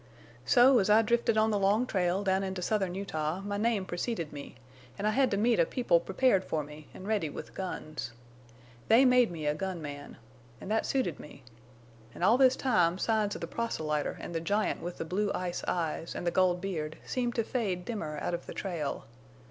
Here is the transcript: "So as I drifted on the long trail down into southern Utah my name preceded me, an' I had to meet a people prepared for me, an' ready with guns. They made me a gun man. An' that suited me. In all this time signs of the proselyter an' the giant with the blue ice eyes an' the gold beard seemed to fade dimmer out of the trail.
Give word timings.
"So 0.45 0.79
as 0.79 0.89
I 0.89 1.03
drifted 1.03 1.37
on 1.37 1.51
the 1.51 1.59
long 1.59 1.85
trail 1.85 2.23
down 2.23 2.41
into 2.41 2.63
southern 2.63 2.95
Utah 2.95 3.39
my 3.41 3.57
name 3.57 3.85
preceded 3.85 4.33
me, 4.33 4.55
an' 4.97 5.05
I 5.05 5.11
had 5.11 5.29
to 5.29 5.37
meet 5.37 5.59
a 5.59 5.63
people 5.67 5.99
prepared 5.99 6.43
for 6.43 6.63
me, 6.63 6.87
an' 6.91 7.05
ready 7.05 7.29
with 7.29 7.53
guns. 7.53 8.11
They 8.87 9.05
made 9.05 9.29
me 9.29 9.45
a 9.45 9.53
gun 9.53 9.79
man. 9.79 10.17
An' 10.59 10.69
that 10.69 10.87
suited 10.87 11.19
me. 11.19 11.43
In 12.15 12.23
all 12.23 12.39
this 12.39 12.55
time 12.55 12.97
signs 12.97 13.35
of 13.35 13.41
the 13.41 13.47
proselyter 13.47 14.17
an' 14.19 14.31
the 14.31 14.41
giant 14.41 14.81
with 14.81 14.97
the 14.97 15.05
blue 15.05 15.31
ice 15.35 15.63
eyes 15.67 16.15
an' 16.15 16.23
the 16.23 16.31
gold 16.31 16.61
beard 16.61 16.97
seemed 17.05 17.35
to 17.35 17.43
fade 17.43 17.85
dimmer 17.85 18.17
out 18.23 18.33
of 18.33 18.47
the 18.47 18.55
trail. 18.55 19.05